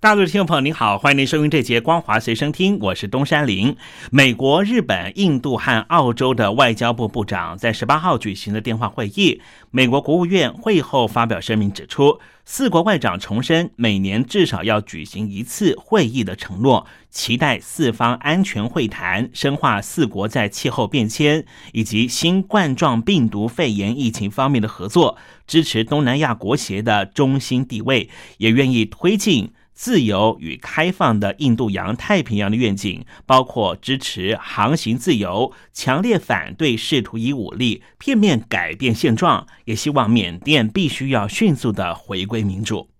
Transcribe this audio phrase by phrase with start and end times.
[0.00, 3.76] 大陆的听众朋友，您好，欢迎您收听这节《光华随身听》，我是东山林。
[4.10, 29.52] 美国、日本、印度和澳洲的外交部部长在十八号举行的电话会议，美国国务院会后发表声明指出，四国外长重申每年至少要举行一次会议的承诺，期待四方安全会谈，深化四国在气候变迁以及新冠状病毒肺炎疫情方面的合作，支持东南亚国协的中心地位，也愿意推进。
[29.80, 42.90] 自由与开放的印度洋太平洋的愿景，包括支持航行自由，强烈反对试图以武力片面改变现状，也希望缅甸必须要迅速的回归民主。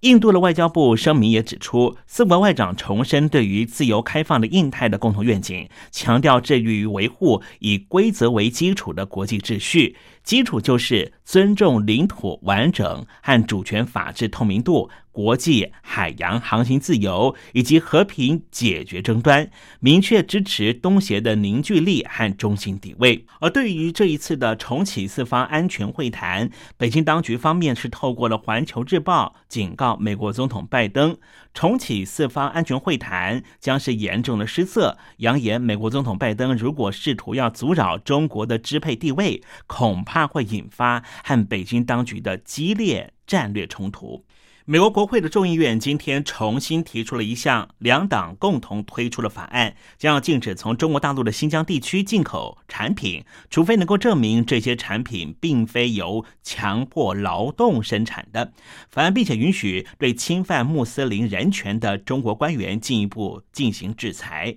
[0.00, 9.96] 印度的外交部声明也指出，四国外长重申对于自由开放的印太的共同愿景，强调致力于维护以规则为基础的国际秩序。
[10.24, 23.26] 基础就是尊重领土完整和主权、法治透明度、国际海洋航行自由以及和平解决争端，明确支持东协的凝聚力和中心地位。
[23.38, 31.16] 而对于这一次的重启四方安全会谈，北京当局方面是透过了《环球日报》警告美国总统拜登。
[31.54, 44.24] 重启四方安全会谈将是严重的失色，扬言美国总统拜登如果试图要阻扰中国的支配地位，恐怕会引发和北京当局的激烈战略冲突。
[44.64, 58.52] 美国国会的众议院今天重新提出了一项两党共同推出的法案，将要禁止从中国大陆的新疆地区进口产品，除非能够证明这些产品并非由强迫劳动生产的。
[58.88, 64.56] 法案并且允许对侵犯穆斯林人权的中国官员进一步进行制裁。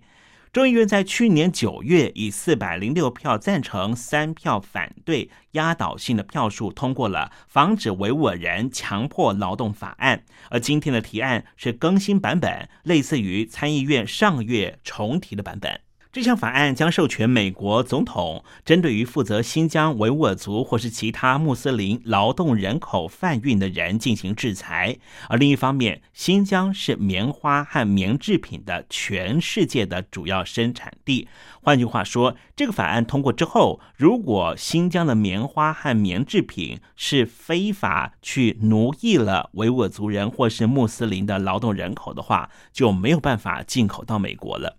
[0.55, 10.17] 众议院在去年九月以四百零六票赞成、三票反对压倒性的票数通过了《防止维吾尔人强迫劳动法案》，
[10.49, 15.81] 而今天的提案是更新版本，类似于参议院上月重提的版本。
[16.15, 24.97] 这项法案将授权美国总统针对于负责新疆维吾尔族或是其他穆斯林劳动人口贩运的人进行制裁。
[25.27, 31.27] 而另一方面，新疆是棉花和棉制品的全世界的主要生产地。
[31.61, 44.77] 换句话说，这个法案通过之后，如果新疆的棉花和棉制品是非法去奴役了维吾尔族人或是穆斯林的劳动人口的话，就没有办法进口到美国了。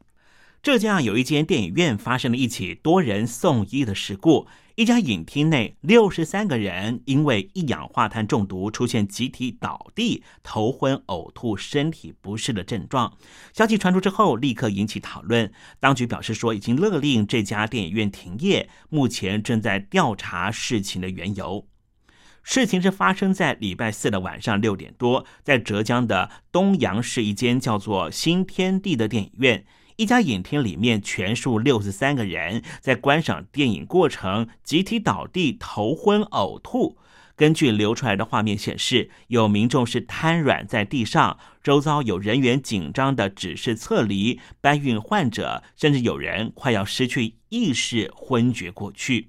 [0.66, 13.16] 浙江有一间电影院发生了一起多人送医的事故，一家影厅内六十三个人因为一氧化碳中毒出现集体倒地、头昏、呕吐、身体不适的症状。
[13.52, 15.52] 消息传出之后，立刻引起讨论。
[15.78, 21.68] 当局表示说，已经勒令这家电影院停业，目前正在调查事情的缘由。
[22.42, 29.64] 事情是发生在礼拜四的晚上六点多，在浙江的东阳市一间叫做新天地的电影院。
[29.96, 36.98] 一家影厅里面全数六十三个人在观赏电影过程集体倒地、头昏、呕吐。
[37.34, 49.28] 根据流出来的画面显示，有民众是瘫软在地上，周遭有人员紧张的指示撤离搬运患者，甚至有人快要失去意识昏厥过去。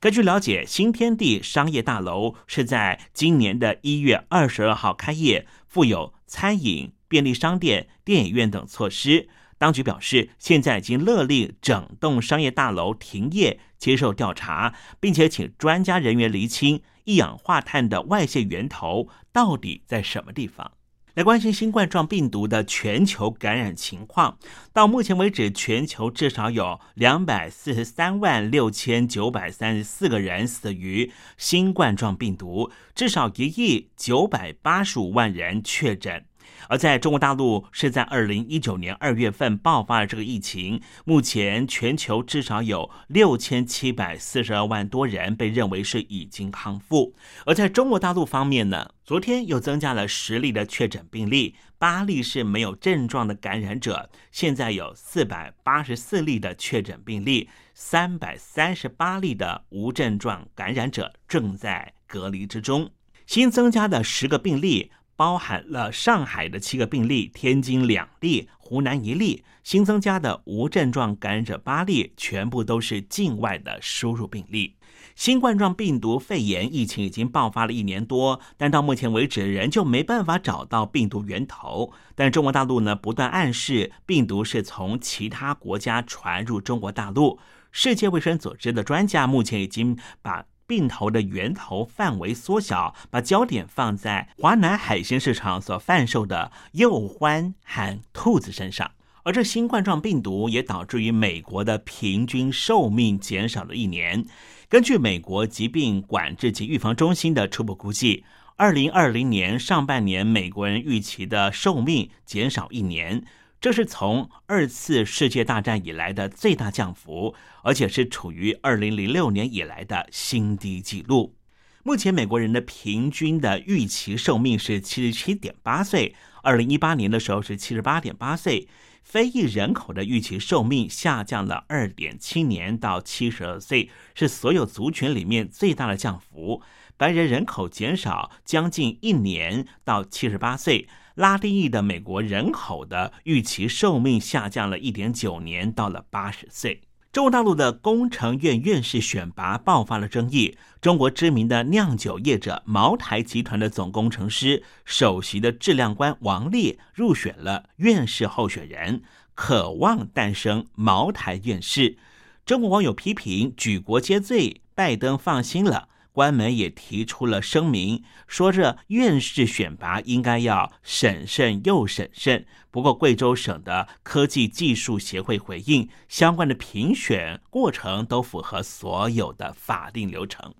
[0.00, 9.28] 根据了解，新天地商业大楼是在今年的一月二十二号开业，附有餐饮、便利商店、电影院等措施。
[9.58, 20.72] 当局表示，现在已经勒令整栋商业大楼停业，接受调查，并且请专家人员厘清一氧化碳的外泄源头到底在什么地方。
[21.14, 24.38] 来关心新冠状病毒的全球感染情况，
[24.72, 36.27] 到目前为止，全球至少有两百四十三万六千九百三十四个人死于新冠状病毒，至少一亿九百八十五万人确诊。
[36.68, 40.80] 而在中国大陆，是在二零一九年二月份爆发了这个疫情。
[41.04, 47.14] 目前全球至少有六千七百四十二万多人被认为是已经康复。
[47.46, 54.10] 而在中国大陆方面呢，昨天又增加了十例的确诊病例，八例是没有症状的感染者。
[54.30, 62.90] 现在有四百八十四例的确诊病例，三百三十八例的无症状感染者正在隔离之中。
[63.26, 64.90] 新增加的十个病例。
[65.18, 74.76] 包含了上海的七个病例，天津两例，湖南一例，新增加的无症状感染者八例，全部都是境外的输入病例。
[75.16, 81.92] 新冠状病毒肺炎疫情已经爆发了一年多，但到目前为止仍旧没办法找到病毒源头。
[82.14, 87.40] 但中国大陆呢，不断暗示病毒是从其他国家传入中国大陆。
[87.72, 98.92] 世界卫生组织的专家目前已经把病头的源头范围缩小，把焦点放在华南海鲜市场所贩售的鼬獾和兔子身上。
[99.24, 104.24] 而这新冠状病毒也导致于美国的平均寿命减少了一年。
[104.68, 108.24] 根据美国疾病管制及预防中心的初步估计，
[108.56, 113.24] 二零二零年上半年美国人预期的寿命减少一年，
[113.60, 121.34] 这是从二次世界大战以来的最大降幅，而且是处于二零零六年以来的新低纪录。
[121.82, 128.68] 目前美国人的平均的预期寿命是七十七点八岁，二零一八年的时候是七十八点八岁。
[129.02, 136.62] 非裔人口的预期寿命下降了二点七年到七十二岁，是所有族群里面最大的降幅。
[136.98, 140.86] 白人人口减少将近一年到七十八岁，
[141.18, 146.82] 拉丁裔的美国人口的预期寿命下降了一点九年，到了八十岁。
[147.10, 150.56] 中国大陆的工程院院士选拔爆发了争议。
[150.80, 159.02] 中国知名的酿酒业者茅台集团的总工程师、首席的质量官王烈入选了院士候选人，
[159.34, 161.98] 渴望诞生茅台院士。
[162.46, 165.88] 中国网友批评举国皆醉，拜登放心了。
[166.18, 172.44] 官媒也提出了声明，说这院士选拔应该要审慎又审慎。
[172.72, 180.52] 不过，贵州省的科技技术协会回应，相关的评选过程都符合所有的法定流程。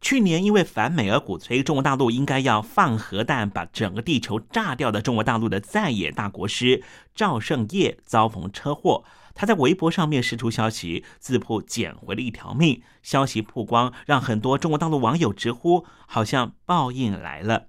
[0.00, 6.84] 去年因为反美而鼓吹中国大陆应该要放核弹把整个地球炸掉的中国大陆的在野大国师
[7.16, 9.02] 赵胜业遭逢车祸。
[9.40, 12.82] 他在微博上面释出消息，自曝捡回了一条命。
[13.02, 17.68] 消息曝光，让很多中国大陆网友直呼，好像报应来了。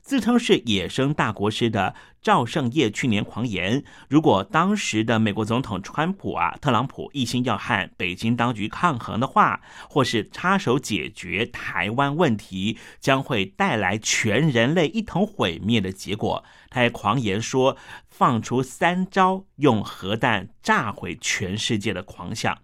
[0.00, 9.60] 自称是野生大国师的赵胜业去年狂言，如果当时的美国总统川普啊、特朗普一心要和北京当局抗衡的话，
[9.90, 16.42] 或是插手解决台湾问题，将会带来全人类一同毁灭的结果。
[16.70, 17.76] 他还狂言说，
[18.08, 22.63] 放出三招用核弹炸毁全世界的狂想。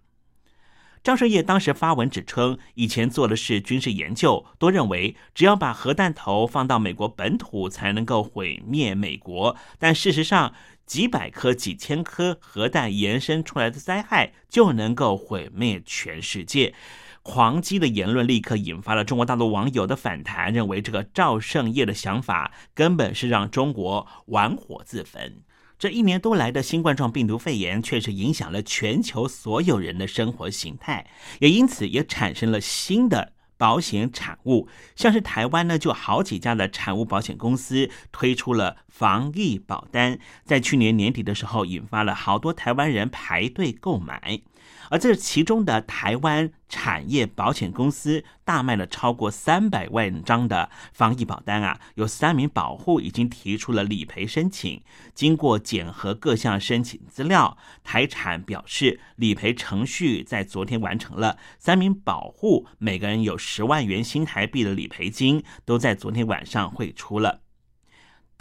[1.03, 9.55] 张胜业当时发文指称，以前做的是军事研究，都认为只要把核弹头放到美国本土才能够毁灭美国。
[9.79, 10.53] 但事实上，
[10.85, 16.75] 几百颗、几千颗核弹延伸出来的灾害就能够毁灭全世界。
[17.23, 25.41] 狂激的言论立刻引发了中国大陆网友的反弹，认为这个赵胜业的想法根本是让中国玩火自焚。
[25.81, 31.07] 这一年多来的新冠状病毒肺炎，确实影响了全球所有人的生活形态，
[31.39, 34.67] 也因此也产生了新的保险产物。
[34.95, 44.41] 像是台湾呢，就好几家的产物保险公司推出了防疫保单，在去年年底的时候，引发了好多台湾人排队购买。
[44.89, 54.81] 而这其中的台湾产业保险公司大卖了超过三百万张的防疫保单啊，有三名保护已经提出了理赔申请。
[55.13, 67.41] 经过检核各项申请资料，台产表示理赔程序在昨天完成了，三名保护每个人有十万元新台币的理赔金都在昨天晚上汇出了。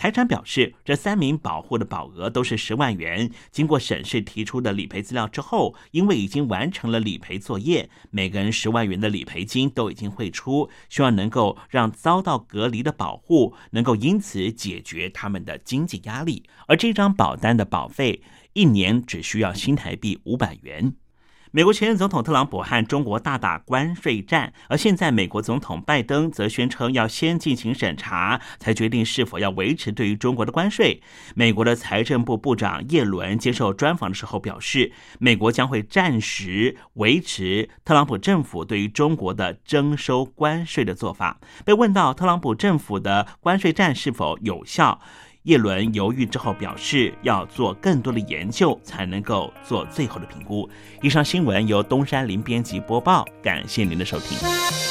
[0.01, 3.31] 台产表示，这三名保护的保额都是十万元。
[3.51, 16.45] 经过审视提出的理赔资料之后，因为已经完成了理赔作业，每个人十万元的理赔金都已经汇出，希望能够让遭到隔离的保护能够因此解决他们的经济压力。
[16.67, 18.23] 而这张保单的保费
[18.55, 20.95] 一年只需要新台币五百元。
[21.53, 31.03] 美国前任总统特朗普和中国大打关税战，而现在美国总统拜登则宣称要先进行审查，才决定是否要维持对于中国的关税。
[31.35, 41.41] 美国的财政部部长耶伦接受专访的时候表示，美国将会暂时维持特朗普政府对于中国的征收关税的做法。
[41.65, 45.01] 被问到特朗普政府的关税战是否有效？
[45.45, 50.69] 叶伦犹豫之后表示，要做更多的研究才能够做最后的评估。
[51.01, 54.90] 以上新闻由东山林编辑播报，感谢您的收听。